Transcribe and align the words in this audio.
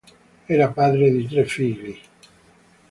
Era 0.47 0.71
padre 0.73 1.11
di 1.11 1.27
tre 1.27 1.45
figli. 1.45 1.95